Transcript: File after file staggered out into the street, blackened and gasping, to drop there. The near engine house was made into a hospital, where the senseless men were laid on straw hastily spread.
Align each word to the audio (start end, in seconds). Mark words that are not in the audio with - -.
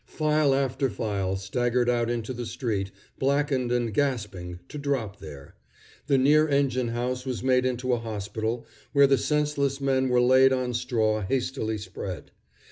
File 0.07 0.55
after 0.55 0.89
file 0.89 1.35
staggered 1.35 1.87
out 1.87 2.09
into 2.09 2.33
the 2.33 2.47
street, 2.47 2.89
blackened 3.19 3.71
and 3.71 3.93
gasping, 3.93 4.57
to 4.67 4.79
drop 4.79 5.19
there. 5.19 5.53
The 6.07 6.17
near 6.17 6.47
engine 6.47 6.87
house 6.87 7.23
was 7.23 7.43
made 7.43 7.67
into 7.67 7.93
a 7.93 7.99
hospital, 7.99 8.65
where 8.93 9.05
the 9.05 9.19
senseless 9.19 9.79
men 9.79 10.09
were 10.09 10.19
laid 10.19 10.51
on 10.53 10.73
straw 10.73 11.21
hastily 11.21 11.77
spread. 11.77 12.31